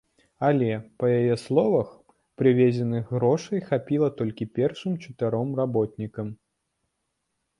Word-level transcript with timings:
Але, 0.47 0.69
па 1.01 1.09
яе 1.17 1.35
словах, 1.41 1.89
прывезеных 2.41 3.03
грошай 3.17 3.59
хапіла 3.69 4.09
толькі 4.21 4.49
першым 4.57 4.93
чатыром 5.05 5.47
работнікам. 5.63 6.27